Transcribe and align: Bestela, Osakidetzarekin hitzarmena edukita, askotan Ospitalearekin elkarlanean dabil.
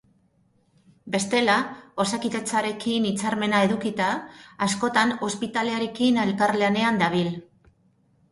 Bestela, 1.15 1.57
Osakidetzarekin 2.03 3.05
hitzarmena 3.09 3.59
edukita, 3.67 4.07
askotan 4.67 5.13
Ospitalearekin 5.29 6.17
elkarlanean 6.23 6.99
dabil. 7.03 7.31